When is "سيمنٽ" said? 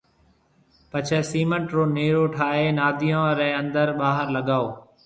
1.31-1.67